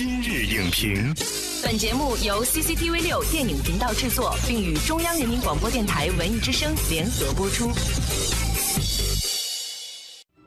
[0.00, 1.14] 今日影评，
[1.62, 7.66] 本节目由 CCTV 六电影频道制作，并与中央人民广播电台文艺之声联合播出。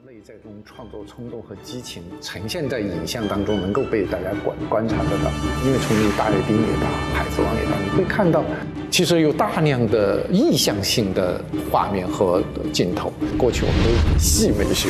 [0.03, 5.29] 内在中创作冲动和激情呈现在影像当中，能够被大家观观察得到。
[5.63, 8.43] 因为从你大阅兵也罢，海贼王也罢，你会看到，
[8.93, 13.11] 其实有大量的意象性的画面和镜头。
[13.39, 14.87] 过去我们都以戏美学，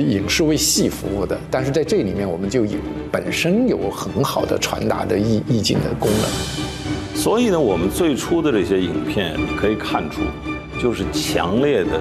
[0.00, 2.78] 影视为戏服务的，但是在这里面，我们就有
[3.10, 7.20] 本身有很好的传达的意意境的功能。
[7.20, 10.20] 所以呢，我们最初的这些影片，你可以看出，
[10.80, 12.00] 就是强烈的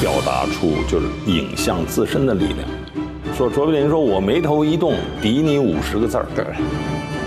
[0.00, 2.58] 表达出就是影像自身的力量。
[3.34, 6.44] 说卓别林说：“我眉头一动，抵你五十个字儿。”对。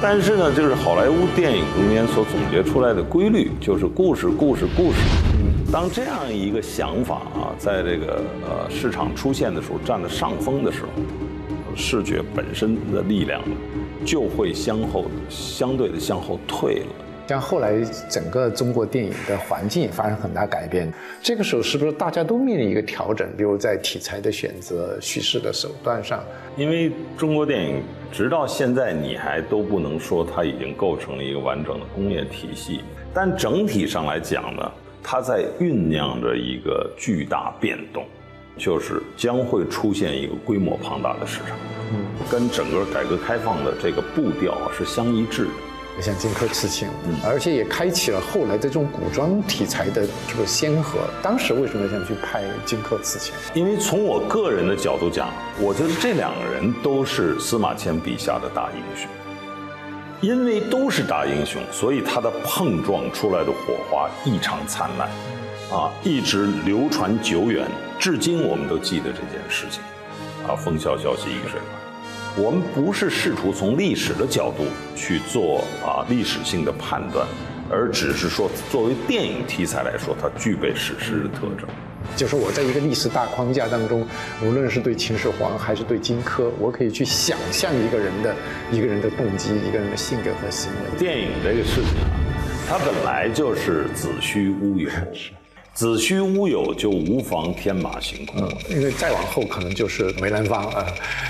[0.02, 5.00] 但是呢，就是好莱坞电影中间所总结出来的规律，就是故事、故事、故事。
[5.72, 10.90] 当这样一个想法啊，在这个呃市场出现的时候，占了上风的时候，
[11.76, 13.42] 视觉本身的力量
[14.06, 16.86] 就会向后相对的向后退了。
[17.28, 23.28] 像后来整个中国电影的环境也发生很大改变，这个时候是不是大家都面临一个调整？
[23.36, 26.24] 比如在题材的选择、叙事的手段上，
[26.56, 32.82] 因为中国电影直到现在你还都不能说它已经构成了一个完整的工业体系，
[33.14, 38.06] 但整体上来讲呢，它在酝酿着一个巨大变动，
[38.56, 41.58] 就是将会出现一个规模庞大的市场，
[41.92, 45.52] 嗯，跟整个改革开放的这个步调是相一致的。
[46.02, 51.00] 像荆轲刺秦，嗯，而且也开启了后来的这种古装题材的这个先河。
[51.22, 53.34] 当时为什么想去拍荆轲刺秦？
[53.54, 55.30] 因为从我个人的角度讲，
[55.60, 59.10] 我觉得这两个人都是司马迁笔下的大英雄。
[60.22, 65.10] 因为都是大英雄，所以他的碰撞出来的火花异常灿烂，
[65.70, 67.68] 啊，一直流传久远，
[68.00, 69.82] 至今我们都记得这件事情。
[70.48, 71.85] 啊，风萧萧兮易水满。
[72.38, 77.26] 我们不是试图从历史的角度去做啊历史性的判断，
[77.72, 81.66] 而只是说作为电影题材来说，它具备史诗的特征。
[82.16, 84.06] 就是我在一个历史大框架当中，
[84.44, 88.36] 无论是对秦始皇还是对荆轲，我可以去想象一个人的
[88.70, 91.00] 一个人的动机、一个人的性格和行为。
[91.00, 92.12] 电影这个事情啊，
[92.68, 94.90] 它本来就是子虚乌有。
[95.76, 98.50] 子虚乌有，就无妨天马行空。
[98.70, 100.86] 因为再往后可能就是梅兰芳啊。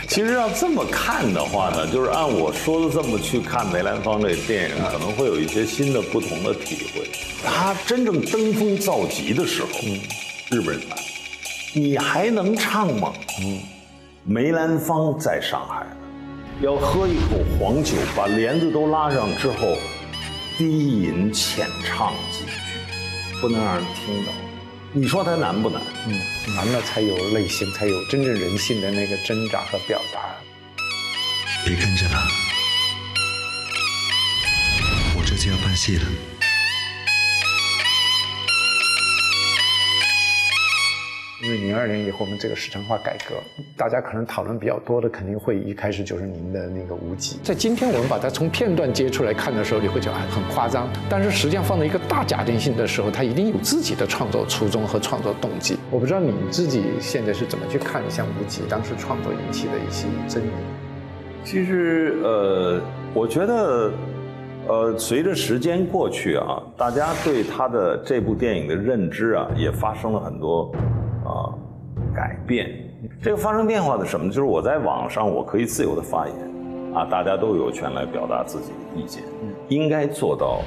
[0.07, 7.09] 其实要这么看的话呢，就是按我说的这么去看梅兰芳这电影，可能会有一些新的、不同的体会。
[7.43, 9.69] 他真正登峰造极的时候，
[10.51, 10.87] 日本人，
[11.73, 13.11] 你还能唱吗？
[13.41, 13.59] 嗯，
[14.23, 15.87] 梅兰芳在上海，
[16.61, 19.75] 要喝一口黄酒，把帘子都拉上之后，
[20.55, 22.64] 低吟浅唱几句。
[23.41, 24.31] 不能让人听到，
[24.93, 25.81] 你说它难不难？
[26.07, 26.19] 嗯，
[26.55, 30.19] 难了才有内心，才有真正人性的那个挣扎和表达。
[31.65, 32.27] 别跟着了，
[35.17, 36.05] 我这就要拍戏了。
[41.45, 43.35] 因为零二年以后，我们这个市场化改革，
[43.77, 47.37] 大家可能讨论比较多的，肯定会一开始就是您的那个无极。
[47.43, 55.77] 在今天我们把它从片段接出来看的时候，你会觉得很夸张，但是实际上放在一个大假定性的时候，它一定有自己的创作初衷和创作动机。
[55.91, 60.49] 我不知道你自己现在是怎么去看像无极当时创作引起的一些争议。
[61.43, 62.81] 其实，呃，
[63.13, 63.91] 我觉得，
[64.67, 70.73] 呃，随着时间过去啊，大家对他的这部电影的认知啊，也发生了很多。
[72.15, 72.71] 啊，改变
[73.21, 74.27] 这个发生变化的什么？
[74.27, 76.35] 就是我在网上我可以自由的发言，
[76.93, 79.21] 啊，大家都有权来表达自己的意见，
[79.67, 80.61] 应该做到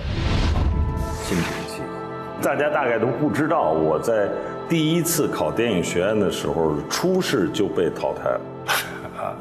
[1.23, 2.43] 心平气和。
[2.43, 4.29] 大家大概都不知道，我在
[4.69, 8.41] 第一次考电影学院的时候，初试就被淘汰了。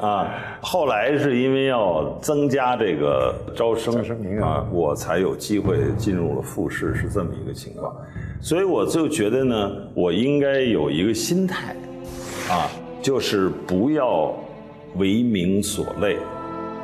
[0.00, 0.26] 啊，
[0.60, 3.94] 后来是因为要增加这个招生
[4.40, 7.94] 啊，我才有机会进入了复试，是这么一个情况。
[8.40, 11.76] 所以我就觉得呢，我应该有一个心态，
[12.48, 12.70] 啊，
[13.02, 14.34] 就是不要
[14.96, 16.16] 为名所累，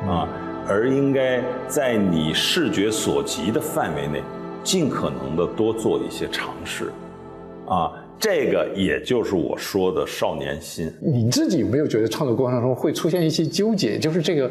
[0.07, 0.27] 啊，
[0.67, 4.21] 而应该在你视觉所及的范围内，
[4.63, 6.91] 尽可能的多做一些尝试，
[7.67, 7.91] 啊。
[8.17, 10.89] 这个也就是我说的少年心。
[11.01, 13.99] 你自己有没有觉得创作过程中会出现一些纠结？
[13.99, 14.49] 就是这个，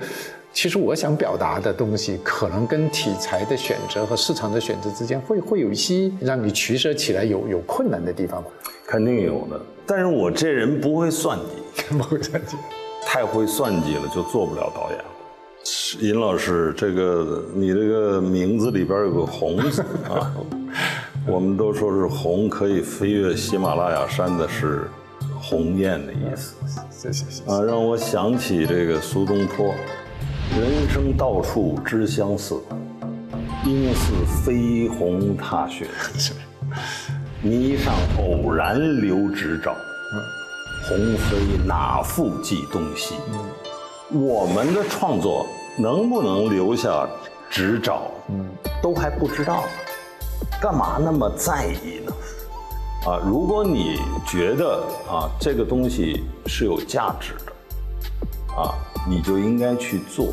[0.55, 8.43] 其实我想表达的东西，可能跟题材的选择和市场的选择之间，会会有一些让你取舍起来有有困难的地方。
[8.87, 12.57] 肯定有的，但是我这人不会算计，不会算计，
[13.05, 15.05] 太会算计了就做不了导演了。
[16.01, 20.33] 尹老师，这个你这个名字里边有个“红”字啊。
[21.27, 24.85] 我们都说是鸿可以飞越喜马拉雅山的是
[25.41, 26.55] 鸿雁的意思，
[26.93, 29.75] 谢谢谢谢啊，让我想起这个苏东坡
[30.57, 32.63] 人生到处知相似，
[33.65, 35.89] 应似飞鸿踏雪。
[37.43, 39.75] 泥上偶然留指爪，
[40.89, 43.17] 鸿飞哪复计东西。
[44.13, 45.45] 我们的创作
[45.77, 47.05] 能不能留下
[47.51, 48.03] 指爪，
[48.81, 49.65] 都还不知道，
[50.63, 52.13] 干嘛那么在意呢？
[53.11, 57.53] 啊，如果你觉得啊这个东西是有价值的，
[58.57, 58.73] 啊，
[59.09, 60.29] 你就应该去做，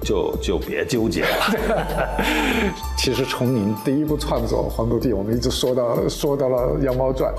[0.00, 2.72] 就就别纠结了。
[2.96, 7.32] 其实从您第一部创作《黄土地》，我们一直说到说到了《羊毛传》，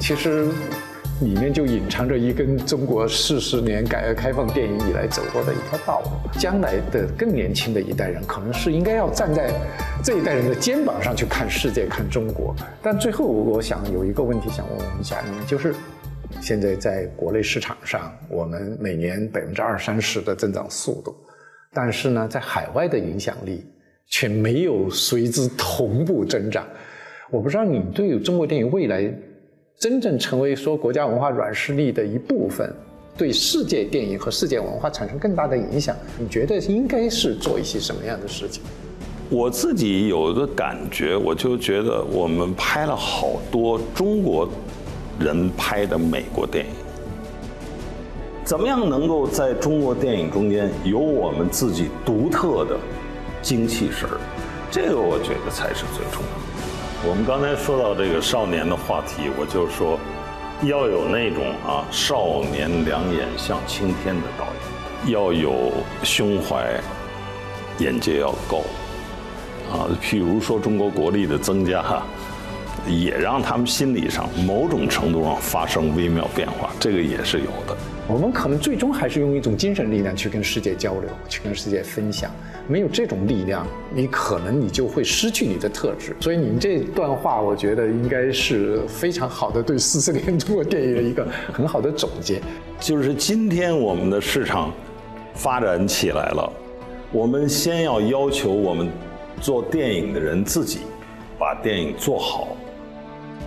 [0.00, 0.48] 其实
[1.20, 6.38] 里面就隐藏着一根中国四十年改革开放电影以来走过的一条道路。
[6.38, 9.50] 将来的更年轻的一代人，可能是应该要站在
[10.04, 12.54] 这一代人的肩膀上去看世界、看中国。
[12.82, 15.74] 但最后，我想有一个问题想问我们嘉宾，就是
[16.40, 21.14] 现在在国内市场上，我们每年百分之二三十的增长速度，
[21.72, 23.64] 但是呢，在海外的影响力。
[24.10, 26.66] 却没有随之同步增长。
[27.30, 29.04] 我不知道你对中国电影未来
[29.78, 32.72] 真正成为说国家文化软实力的一部分，
[33.18, 38.62] 对世界电影和世界文化产生更大的影响，你觉得应该是做一些什么样的事情？
[39.28, 44.48] 我自己有一个感觉，我就觉得我们拍了好多中国
[45.18, 46.72] 人拍的美国电影，
[48.44, 52.76] 怎么样能够在中国电影中间有我们自己独特的？
[53.40, 54.18] 精气神儿，
[54.68, 57.08] 这个我觉得才是最重要的。
[57.08, 59.96] 我们刚才说到这个少年的话题，我就说，
[60.62, 64.44] 要有那种啊少年两眼像青天的导
[65.06, 65.72] 演，要有
[66.02, 66.80] 胸怀，
[67.78, 68.64] 眼界要够，
[69.70, 71.80] 啊，譬如说中国国力的增加，
[72.86, 77.76] 也让他们心理上某种程度上发生微妙变化，这个也是有的。
[78.06, 82.30] 我们可能最终还是用一种精神力量去跟世界交流，去跟世界分享。
[82.66, 86.16] 没有这种力量，你可能你就会失去你的特质。
[86.20, 92.40] 所以您这段话，我觉得应该是非常好的对四十年中国电影的一个很好的总结。
[92.80, 94.72] 就是今天我们的市场
[95.34, 96.52] 发展起来了，
[97.12, 98.88] 我们先要要求我们
[99.40, 100.80] 做电影的人自己
[101.38, 102.56] 把电影做好，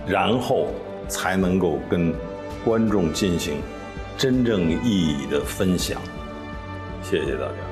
[0.06, 0.68] 然后
[1.08, 2.14] 才能够跟
[2.64, 3.60] 观众进行。
[4.18, 6.00] 真正意义的分享，
[7.02, 7.71] 谢谢大家。